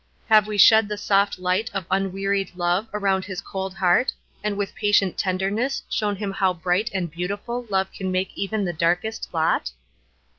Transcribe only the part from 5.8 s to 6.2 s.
shown